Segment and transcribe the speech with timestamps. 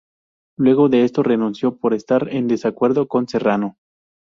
[0.57, 3.75] Luego de esto renunció por estar en desacuerdo con Serrano.